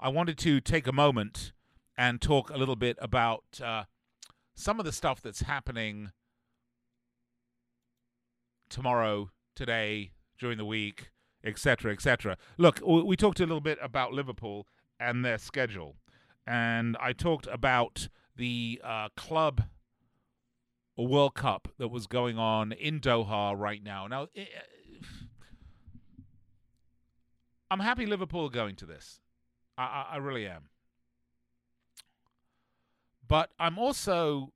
[0.00, 1.52] I wanted to take a moment
[1.96, 3.84] and talk a little bit about uh,
[4.54, 6.10] some of the stuff that's happening
[8.68, 11.10] tomorrow, today, during the week,
[11.44, 12.36] etc., etc.
[12.56, 14.66] Look, we talked a little bit about Liverpool
[14.98, 15.96] and their schedule,
[16.46, 19.64] and I talked about the uh, club
[20.96, 24.06] World Cup that was going on in Doha right now.
[24.06, 24.48] Now, it,
[27.70, 29.20] I'm happy Liverpool going to this.
[29.76, 30.68] I, I really am.
[33.26, 34.52] But I'm also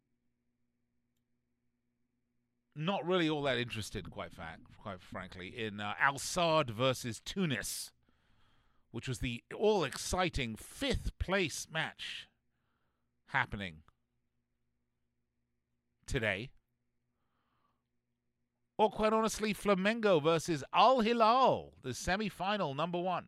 [2.79, 7.91] not really all that interested, quite fact, quite frankly, in uh, Al Sadd versus Tunis,
[8.93, 12.29] which was the all exciting fifth place match
[13.29, 13.79] happening
[16.07, 16.51] today.
[18.79, 23.27] Or quite honestly, Flamengo versus Al Hilal, the semi final number one.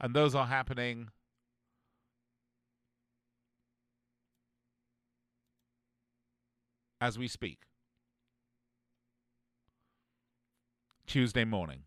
[0.00, 1.08] And those are happening
[7.00, 7.60] as we speak.
[11.06, 11.82] Tuesday morning.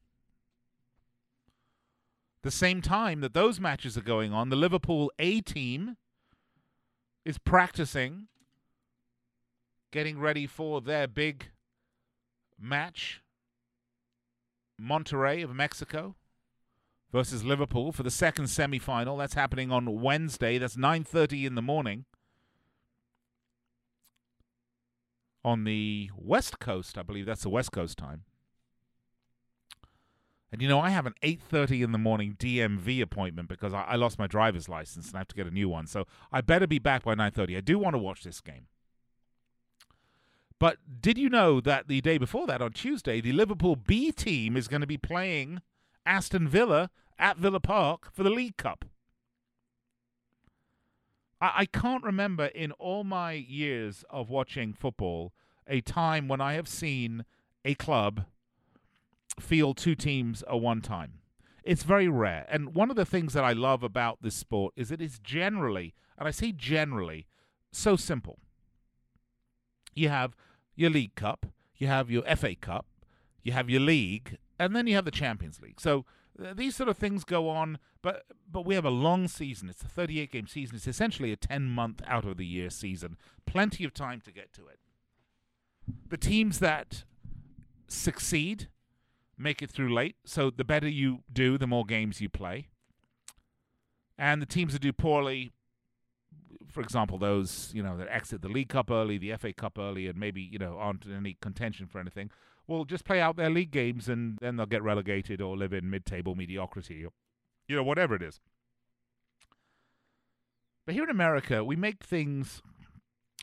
[2.41, 5.97] The same time that those matches are going on, the Liverpool A team
[7.25, 8.27] is practicing,
[9.91, 11.49] getting ready for their big
[12.57, 13.21] match.
[14.81, 16.15] Monterrey of Mexico
[17.11, 19.17] versus Liverpool for the second semi-final.
[19.17, 20.57] That's happening on Wednesday.
[20.57, 22.05] That's 9:30 in the morning.
[25.43, 26.97] On the West Coast.
[26.97, 28.23] I believe that's the West Coast time.
[30.51, 33.95] And you know, I have an 8:30 in the morning DMV appointment because I, I,
[33.95, 35.85] lost my driver's license and I have to get a new one.
[35.85, 37.57] So I better be back by 9:30.
[37.57, 38.67] I do want to watch this game.
[40.57, 44.57] But did you know that the day before that, on Tuesday, the Liverpool B team
[44.57, 45.61] is going to be playing
[46.05, 48.85] Aston Villa at Villa Park for the League Cup?
[51.41, 55.33] I, I can't remember in all my years of watching football
[55.67, 57.25] a time when I have seen
[57.63, 58.25] a club
[59.39, 61.19] field two teams at one time.
[61.63, 62.45] It's very rare.
[62.49, 65.93] And one of the things that I love about this sport is it is generally,
[66.17, 67.27] and I say generally,
[67.71, 68.39] so simple.
[69.93, 70.35] You have
[70.75, 72.85] your League Cup, you have your FA Cup,
[73.43, 75.79] you have your league, and then you have the Champions League.
[75.79, 76.05] So
[76.37, 79.69] these sort of things go on, but but we have a long season.
[79.69, 80.75] It's a 38 game season.
[80.75, 83.17] It's essentially a 10 month out of the year season.
[83.45, 84.79] Plenty of time to get to it.
[86.07, 87.03] The teams that
[87.87, 88.69] succeed
[89.37, 90.17] make it through late.
[90.25, 92.67] So the better you do, the more games you play.
[94.17, 95.51] And the teams that do poorly,
[96.67, 100.07] for example, those you know that exit the League Cup early, the FA Cup early,
[100.07, 102.29] and maybe you know aren't in any contention for anything,
[102.69, 105.89] will just play out their league games and then they'll get relegated or live in
[105.89, 107.11] mid-table mediocrity, or,
[107.67, 108.39] you know, whatever it is.
[110.85, 112.61] But here in America, we make things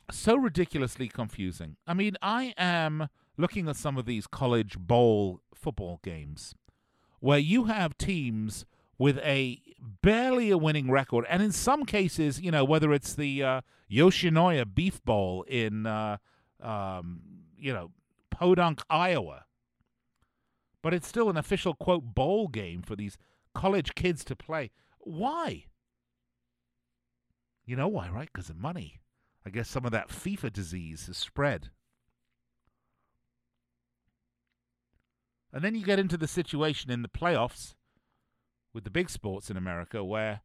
[0.09, 1.75] so ridiculously confusing.
[1.85, 6.55] I mean, I am looking at some of these college bowl football games
[7.19, 8.65] where you have teams
[8.97, 9.61] with a
[10.01, 13.61] barely a winning record, and in some cases, you know, whether it's the uh,
[13.91, 16.17] Yoshinoya Beef Bowl in, uh,
[16.61, 17.21] um,
[17.57, 17.91] you know,
[18.37, 19.45] Podunk, Iowa.
[20.83, 23.17] But it's still an official, quote, bowl game for these
[23.55, 24.69] college kids to play.
[24.99, 25.65] Why?
[27.65, 28.29] You know why, right?
[28.31, 29.01] Because of money.
[29.43, 31.69] I guess some of that FIFA disease has spread.
[35.51, 37.73] And then you get into the situation in the playoffs
[38.71, 40.41] with the big sports in America where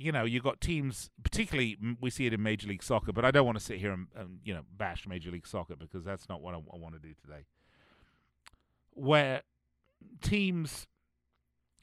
[0.00, 3.30] you know, you've got teams, particularly we see it in Major League Soccer, but I
[3.30, 6.28] don't want to sit here and, and you know bash Major League Soccer because that's
[6.28, 7.44] not what I, I want to do today.
[8.94, 9.42] Where
[10.22, 10.86] teams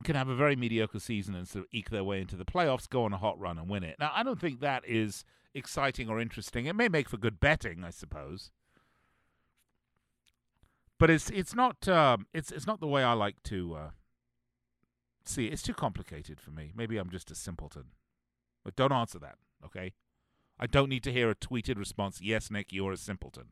[0.03, 2.89] can have a very mediocre season and sort of eke their way into the playoffs,
[2.89, 3.95] go on a hot run and win it.
[3.99, 6.65] Now, I don't think that is exciting or interesting.
[6.65, 8.51] It may make for good betting, I suppose.
[10.99, 13.89] but it's it's not um, it's it's not the way I like to uh,
[15.25, 15.45] see.
[15.47, 15.53] it.
[15.53, 16.71] It's too complicated for me.
[16.75, 17.86] Maybe I'm just a simpleton.
[18.67, 19.93] But don't answer that, okay?
[20.60, 22.19] I don't need to hear a tweeted response.
[22.21, 23.51] Yes, Nick, you're a simpleton.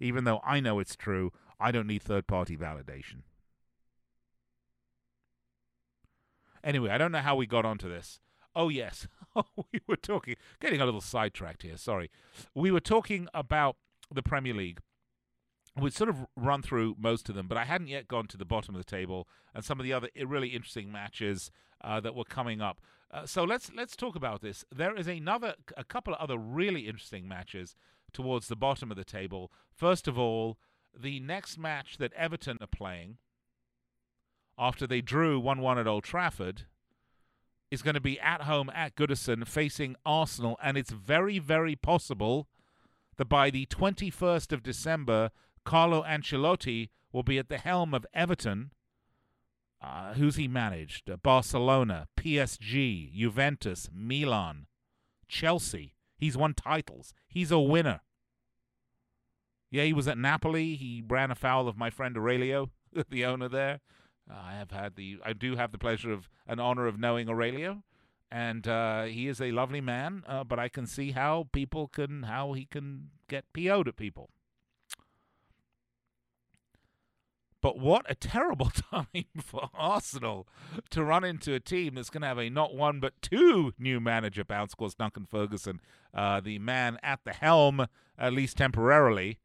[0.00, 3.22] Even though I know it's true, I don't need third party validation.
[6.64, 8.18] Anyway, I don't know how we got onto this.
[8.56, 9.06] Oh, yes.
[9.36, 12.10] we were talking, getting a little sidetracked here, sorry.
[12.52, 13.76] We were talking about
[14.12, 14.80] the Premier League.
[15.80, 18.44] We'd sort of run through most of them, but I hadn't yet gone to the
[18.44, 21.52] bottom of the table and some of the other really interesting matches
[21.84, 22.80] uh, that were coming up.
[23.10, 24.64] Uh, so let's let's talk about this.
[24.74, 27.76] There is another, a couple of other really interesting matches
[28.12, 29.52] towards the bottom of the table.
[29.72, 30.58] First of all,
[30.98, 33.18] the next match that Everton are playing
[34.58, 36.62] after they drew 1 1 at Old Trafford
[37.70, 40.58] is going to be at home at Goodison facing Arsenal.
[40.62, 42.48] And it's very, very possible
[43.16, 45.30] that by the 21st of December,
[45.64, 48.70] Carlo Ancelotti will be at the helm of Everton.
[49.86, 51.08] Uh, who's he managed?
[51.08, 54.66] Uh, Barcelona, PSG, Juventus, Milan,
[55.28, 55.94] Chelsea.
[56.18, 57.14] He's won titles.
[57.28, 58.00] He's a winner.
[59.70, 60.74] Yeah, he was at Napoli.
[60.74, 62.70] He ran afoul of my friend Aurelio,
[63.10, 63.80] the owner there.
[64.28, 67.84] I have had the, I do have the pleasure of an honor of knowing Aurelio,
[68.28, 70.24] and uh, he is a lovely man.
[70.26, 74.30] Uh, but I can see how people can, how he can get PO'd at people.
[77.66, 80.46] But what a terrible time for Arsenal
[80.90, 83.98] to run into a team that's going to have a not one but two new
[83.98, 84.74] manager bounce.
[84.74, 85.80] Of course, Duncan Ferguson,
[86.14, 89.40] uh, the man at the helm, at least temporarily.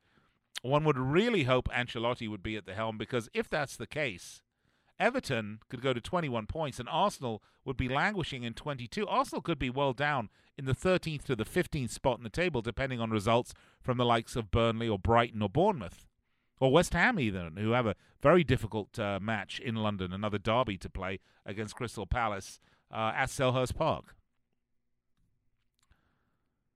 [0.62, 4.44] One would really hope Ancelotti would be at the helm because if that's the case,
[5.00, 9.08] Everton could go to 21 points and Arsenal would be languishing in 22.
[9.08, 10.30] Arsenal could be well down
[10.60, 14.06] in the 13th to the 15th spot in the table, depending on results from the
[14.06, 16.06] likes of Burnley or Brighton or Bournemouth.
[16.62, 20.78] Or West Ham, even, who have a very difficult uh, match in London, another derby
[20.78, 22.60] to play against Crystal Palace
[22.94, 24.16] uh, at Selhurst Park.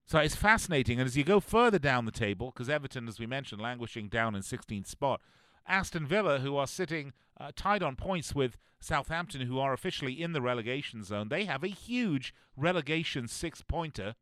[0.08, 1.00] So it's fascinating.
[1.00, 4.34] And as you go further down the table, because Everton, as we mentioned, languishing down
[4.34, 5.22] in 16th spot,
[5.68, 10.34] Aston Villa, who are sitting uh, tied on points with Southampton, who are officially in
[10.34, 11.30] the relegation zone.
[11.30, 14.16] They have a huge relegation six pointer,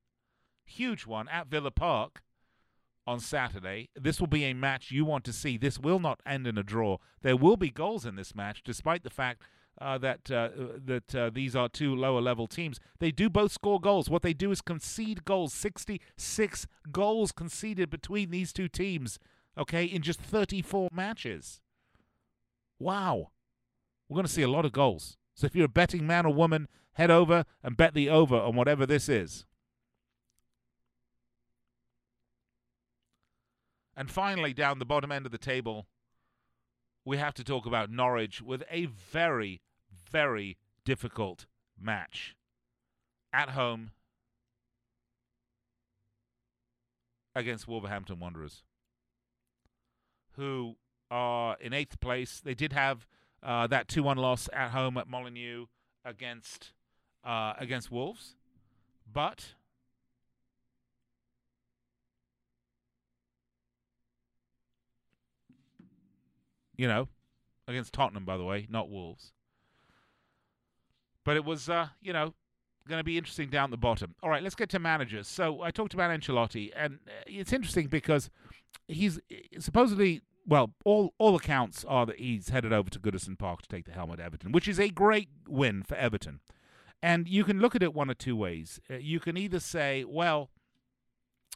[0.65, 2.21] huge one at Villa Park
[3.05, 3.89] on Saturday.
[3.95, 5.57] This will be a match you want to see.
[5.57, 6.97] This will not end in a draw.
[7.21, 9.41] There will be goals in this match, despite the fact.
[9.81, 10.49] Uh, that uh,
[10.85, 12.79] that uh, these are two lower level teams.
[12.99, 14.07] They do both score goals.
[14.07, 15.51] What they do is concede goals.
[15.51, 19.17] Sixty six goals conceded between these two teams.
[19.57, 21.59] Okay, in just thirty four matches.
[22.77, 23.31] Wow.
[24.07, 25.17] We're going to see a lot of goals.
[25.33, 28.55] So if you're a betting man or woman, head over and bet the over on
[28.55, 29.45] whatever this is.
[33.95, 35.87] And finally, down the bottom end of the table,
[37.05, 39.61] we have to talk about Norwich with a very,
[40.11, 41.45] very difficult
[41.79, 42.35] match
[43.31, 43.91] at home
[47.35, 48.63] against Wolverhampton Wanderers,
[50.35, 50.75] who
[51.11, 52.41] are in eighth place.
[52.43, 53.07] They did have
[53.41, 55.65] uh, that two-one loss at home at Molineux
[56.05, 56.73] against
[57.23, 58.35] uh, against Wolves,
[59.11, 59.55] but
[66.75, 67.07] you know,
[67.67, 69.31] against Tottenham, by the way, not Wolves.
[71.23, 72.33] But it was, uh, you know,
[72.87, 74.15] going to be interesting down the bottom.
[74.21, 75.27] All right, let's get to managers.
[75.27, 78.29] So I talked about Ancelotti, and uh, it's interesting because
[78.87, 79.19] he's
[79.59, 83.85] supposedly well, all all accounts are that he's headed over to Goodison Park to take
[83.85, 86.39] the helm at Everton, which is a great win for Everton.
[87.01, 88.79] And you can look at it one of two ways.
[88.89, 90.49] Uh, you can either say, well,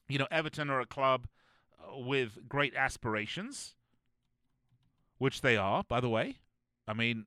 [0.10, 1.28] you know, Everton are a club
[1.80, 3.76] uh, with great aspirations,
[5.18, 6.38] which they are, by the way.
[6.88, 7.26] I mean,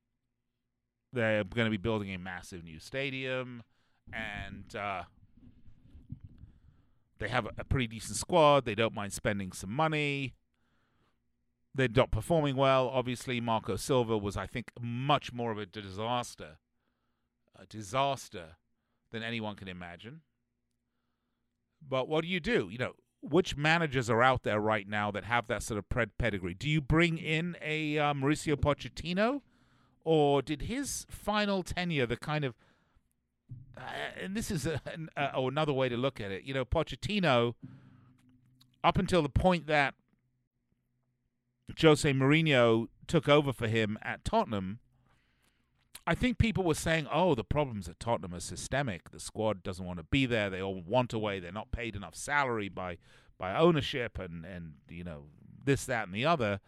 [1.12, 3.62] they're going to be building a massive new stadium,
[4.12, 5.02] and uh,
[7.18, 8.64] they have a pretty decent squad.
[8.64, 10.34] They don't mind spending some money
[11.74, 12.88] they're not performing well.
[12.88, 16.58] Obviously, Marco Silva was, I think, much more of a disaster,
[17.58, 18.56] a disaster
[19.12, 20.22] than anyone can imagine.
[21.86, 22.68] But what do you do?
[22.70, 22.92] You know,
[23.22, 26.54] which managers are out there right now that have that sort of pred- pedigree?
[26.54, 29.42] Do you bring in a uh, Mauricio Pochettino,
[30.04, 32.54] or did his final tenure the kind of
[33.76, 33.82] uh,
[34.22, 34.80] and this is a,
[35.16, 36.44] a, oh, another way to look at it.
[36.44, 37.54] You know, Pochettino,
[38.84, 39.94] up until the point that
[41.80, 44.80] Jose Mourinho took over for him at Tottenham,
[46.10, 49.10] I think people were saying, "Oh, the problems at Tottenham are systemic.
[49.12, 50.50] The squad doesn't want to be there.
[50.50, 51.38] They all want away.
[51.38, 52.98] They're not paid enough salary by
[53.38, 55.26] by ownership, and and you know
[55.64, 56.58] this, that, and the other."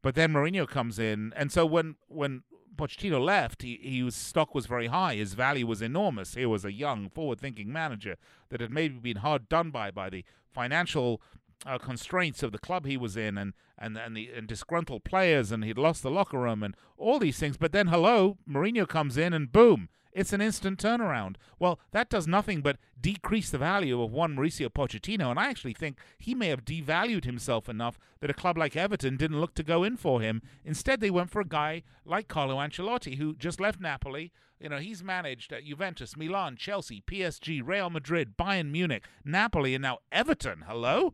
[0.00, 2.44] But then Mourinho comes in, and so when when
[2.76, 5.16] Pochettino left, he, was, stock was very high.
[5.16, 6.34] His value was enormous.
[6.34, 8.16] He was a young, forward-thinking manager
[8.50, 11.20] that had maybe been hard done by by the financial
[11.66, 15.50] uh, constraints of the club he was in, and and and the and disgruntled players,
[15.52, 17.56] and he'd lost the locker room, and all these things.
[17.56, 21.36] But then, hello, Mourinho comes in, and boom, it's an instant turnaround.
[21.58, 25.74] Well, that does nothing but decrease the value of one Mauricio Pochettino, and I actually
[25.74, 29.64] think he may have devalued himself enough that a club like Everton didn't look to
[29.64, 30.40] go in for him.
[30.64, 34.32] Instead, they went for a guy like Carlo Ancelotti, who just left Napoli.
[34.60, 39.82] You know, he's managed at Juventus, Milan, Chelsea, PSG, Real Madrid, Bayern Munich, Napoli, and
[39.82, 40.64] now Everton.
[40.68, 41.12] Hello?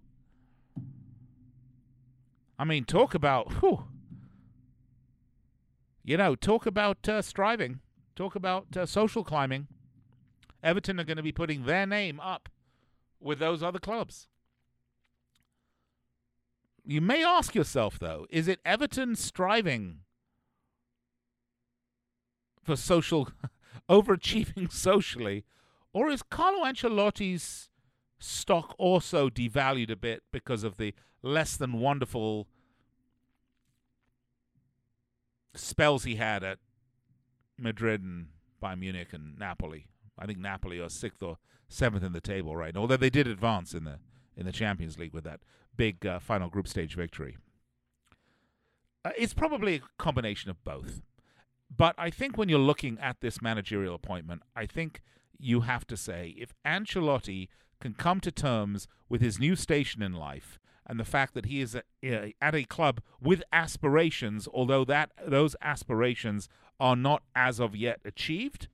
[2.60, 3.84] I mean, talk about, whew,
[6.04, 7.80] you know, talk about uh, striving.
[8.14, 9.66] Talk about uh, social climbing.
[10.62, 12.50] Everton are going to be putting their name up
[13.18, 14.28] with those other clubs.
[16.84, 20.00] You may ask yourself, though, is it Everton striving
[22.62, 23.30] for social,
[23.88, 25.46] overachieving socially,
[25.94, 27.69] or is Carlo Ancelotti's
[28.20, 32.46] stock also devalued a bit because of the less than wonderful
[35.54, 36.58] spells he had at
[37.58, 38.28] Madrid and
[38.62, 39.86] Bayern Munich and Napoli.
[40.18, 43.26] I think Napoli are sixth or seventh in the table right now, although they did
[43.26, 43.98] advance in the
[44.36, 45.40] in the Champions League with that
[45.76, 47.36] big uh, final group stage victory.
[49.04, 51.02] Uh, it's probably a combination of both.
[51.74, 55.02] But I think when you're looking at this managerial appointment, I think
[55.38, 57.48] you have to say if Ancelotti
[57.80, 60.58] can come to terms with his new station in life
[60.90, 65.54] and the fact that he is a, at a club with aspirations, although that those
[65.62, 66.48] aspirations
[66.80, 68.66] are not as of yet achieved,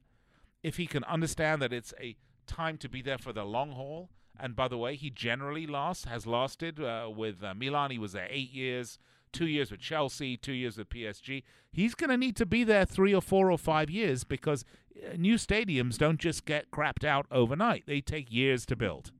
[0.62, 4.08] if he can understand that it's a time to be there for the long haul.
[4.38, 7.90] And by the way, he generally lasts has lasted uh, with uh, Milan.
[7.90, 8.98] He was there eight years,
[9.36, 11.42] two years with Chelsea, two years with PSG.
[11.70, 14.64] He's going to need to be there three or four or five years because
[14.96, 17.84] uh, new stadiums don't just get crapped out overnight.
[17.86, 19.12] They take years to build.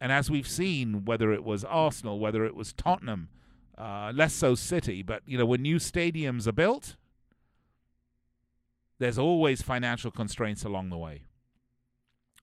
[0.00, 3.28] And as we've seen, whether it was Arsenal, whether it was Tottenham,
[3.76, 6.96] uh, less so City, but you know when new stadiums are built,
[8.98, 11.27] there's always financial constraints along the way.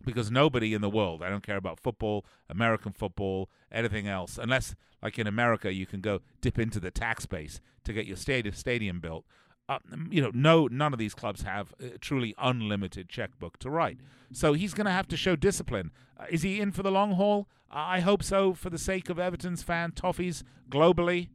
[0.05, 4.75] Because nobody in the world, I don't care about football, American football, anything else, unless,
[5.01, 8.99] like in America, you can go dip into the tax base to get your stadium
[8.99, 9.25] built.
[9.67, 9.79] Uh,
[10.11, 13.97] you know, no, none of these clubs have truly unlimited checkbook to write.
[14.31, 15.91] So he's going to have to show discipline.
[16.19, 17.47] Uh, is he in for the long haul?
[17.71, 21.29] I hope so, for the sake of Everton's fan Toffees globally.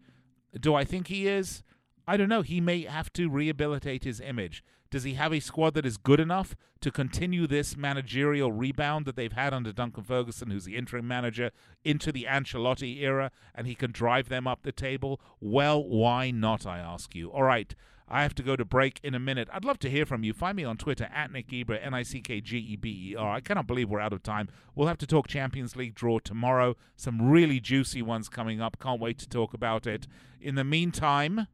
[0.59, 1.65] Do I think he is?
[2.07, 2.43] I don't know.
[2.43, 4.65] He may have to rehabilitate his image.
[4.91, 9.15] Does he have a squad that is good enough to continue this managerial rebound that
[9.15, 11.53] they've had under Duncan Ferguson, who's the interim manager,
[11.85, 15.21] into the Ancelotti era, and he can drive them up the table?
[15.41, 17.31] Well, why not, I ask you?
[17.31, 17.75] All right.
[18.13, 19.49] I have to go to break in a minute.
[19.53, 20.33] I'd love to hear from you.
[20.33, 23.15] Find me on Twitter at Nick Geber, N I C K G E B E
[23.15, 23.35] R.
[23.37, 24.49] I cannot believe we're out of time.
[24.75, 26.75] We'll have to talk Champions League draw tomorrow.
[26.97, 28.81] Some really juicy ones coming up.
[28.81, 30.09] Can't wait to talk about it.
[30.41, 31.47] In the meantime,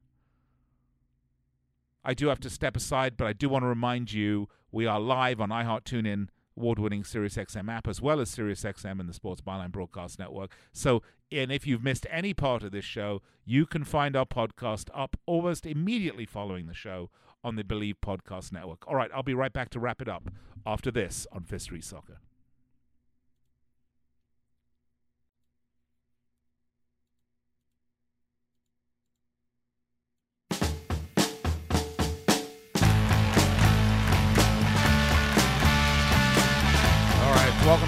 [2.06, 5.00] I do have to step aside, but I do want to remind you we are
[5.00, 9.72] live on iHeart TuneIn, award-winning SiriusXM app, as well as SiriusXM and the Sports Byline
[9.72, 10.52] Broadcast Network.
[10.72, 11.02] So,
[11.32, 15.16] and if you've missed any part of this show, you can find our podcast up
[15.26, 17.10] almost immediately following the show
[17.42, 18.86] on the Bleav Podcast Network.
[18.86, 20.30] All right, I'll be right back to wrap it up
[20.64, 22.20] after this on Fifth Soccer.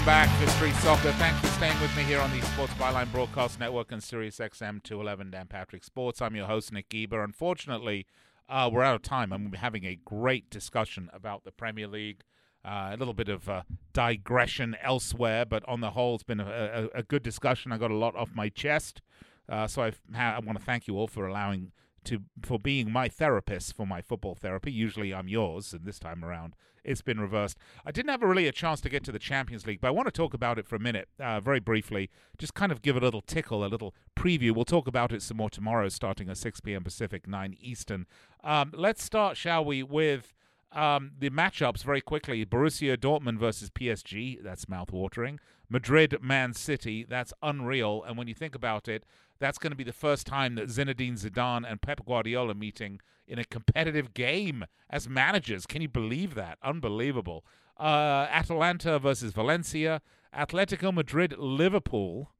[0.09, 1.11] Back to Street Soccer.
[1.11, 4.81] Thanks for staying with me here on the Sports Byline Broadcast Network and Sirius XM
[4.81, 6.19] 211 Dan Patrick Sports.
[6.19, 7.23] I'm your host, Nick Geber.
[7.23, 8.07] Unfortunately,
[8.49, 9.31] uh, we're out of time.
[9.31, 12.23] I'm having a great discussion about the Premier League.
[12.65, 13.61] Uh, a little bit of uh,
[13.93, 17.71] digression elsewhere, but on the whole, it's been a, a, a, good discussion.
[17.71, 19.03] I got a lot off my chest,
[19.47, 21.71] uh, so I've, I want to thank you all for allowing
[22.05, 24.71] to for being my therapist for my football therapy.
[24.71, 27.57] Usually I'm yours, and this time around it's been reversed.
[27.85, 29.91] I didn't have a really a chance to get to the Champions League, but I
[29.91, 32.09] want to talk about it for a minute, uh, very briefly.
[32.37, 34.55] Just kind of give a little tickle, a little preview.
[34.55, 36.83] We'll talk about it some more tomorrow, starting at 6 p.m.
[36.83, 38.05] Pacific, 9 Eastern.
[38.43, 40.33] Um, let's start, shall we, with
[40.71, 42.45] um, the matchups very quickly.
[42.45, 44.41] Borussia Dortmund versus PSG.
[44.43, 45.39] That's mouthwatering.
[45.69, 47.05] Madrid, Man City.
[47.07, 48.03] That's unreal.
[48.03, 49.03] And when you think about it,
[49.39, 53.39] that's going to be the first time that Zinedine Zidane and Pep Guardiola meeting in
[53.39, 55.65] a competitive game as managers.
[55.65, 56.57] Can you believe that?
[56.63, 57.45] Unbelievable.
[57.77, 60.01] Uh, Atalanta versus Valencia.
[60.35, 62.31] Atletico Madrid, Liverpool.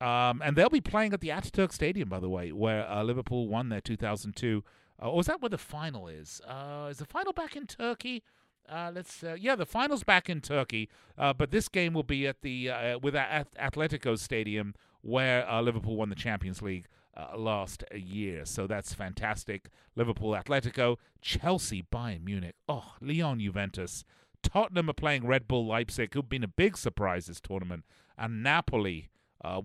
[0.00, 3.48] Um, and they'll be playing at the Ataturk Stadium, by the way, where uh, Liverpool
[3.48, 4.64] won their 2002.
[5.02, 6.40] Uh, or is that where the final is?
[6.46, 8.22] Uh, is the final back in Turkey?
[8.68, 12.26] Uh, let's uh, yeah, the finals back in Turkey, uh, but this game will be
[12.26, 16.86] at the uh, with at Atletico Stadium where uh, Liverpool won the Champions League
[17.16, 18.44] uh, last year.
[18.44, 19.68] So that's fantastic.
[19.96, 24.04] Liverpool, Atletico, Chelsea, Bayern Munich, oh, Lyon, Juventus,
[24.42, 27.84] Tottenham are playing Red Bull Leipzig, who've been a big surprise this tournament,
[28.16, 29.10] and Napoli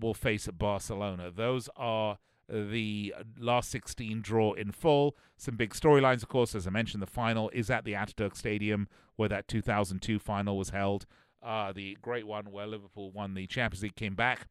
[0.00, 1.30] will face Barcelona.
[1.30, 2.18] Those are
[2.48, 5.16] the last 16 draw in full.
[5.36, 8.88] Some big storylines, of course, as I mentioned, the final is at the Ataturk Stadium
[9.16, 11.06] where that 2002 final was held.
[11.42, 14.46] Uh, the great one where Liverpool won the Champions League, came back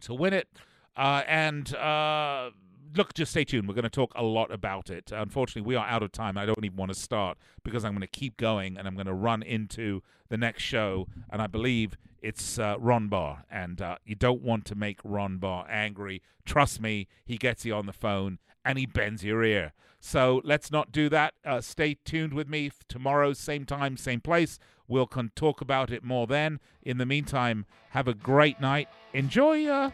[0.00, 0.48] to win it.
[0.96, 2.50] Uh, and uh,
[2.96, 3.68] look, just stay tuned.
[3.68, 5.12] We're going to talk a lot about it.
[5.12, 6.36] Unfortunately, we are out of time.
[6.36, 9.06] I don't even want to start because I'm going to keep going and I'm going
[9.06, 11.06] to run into the next show.
[11.30, 13.44] And I believe it's uh, Ron Barr.
[13.50, 16.22] And uh, you don't want to make Ron Barr angry.
[16.44, 19.72] Trust me, he gets you on the phone and he bends your ear.
[20.00, 21.34] So let's not do that.
[21.44, 24.58] Uh, stay tuned with me tomorrow, same time, same place.
[24.88, 26.58] We'll con- talk about it more then.
[26.82, 28.88] In the meantime, have a great night.
[29.12, 29.90] Enjoy uh,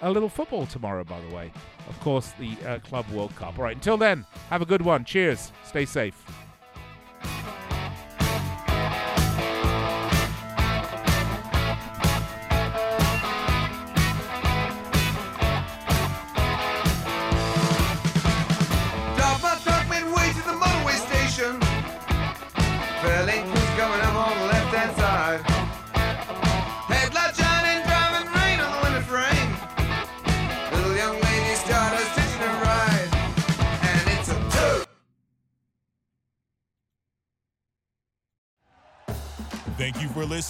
[0.00, 1.52] a little football tomorrow, by the way.
[1.88, 3.58] Of course, the uh, Club World Cup.
[3.58, 5.04] All right, until then, have a good one.
[5.04, 5.52] Cheers.
[5.64, 6.24] Stay safe.